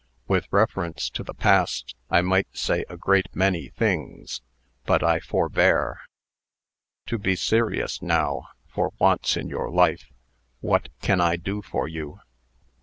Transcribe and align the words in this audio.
With 0.27 0.47
reference 0.49 1.11
to 1.11 1.21
the 1.23 1.35
past, 1.35 1.95
I 2.09 2.21
might 2.23 2.47
say 2.57 2.85
a 2.89 2.97
great 2.97 3.27
many 3.35 3.69
things, 3.69 4.41
but 4.85 5.03
I 5.03 5.19
forbear. 5.19 5.99
To 7.05 7.19
be 7.19 7.35
serious, 7.35 8.01
now 8.01 8.47
for 8.67 8.93
once 8.97 9.37
in 9.37 9.47
your 9.47 9.69
life 9.69 10.11
what 10.59 10.89
can 11.03 11.21
I 11.21 11.35
do 11.35 11.61
for 11.61 11.87
you?" 11.87 12.19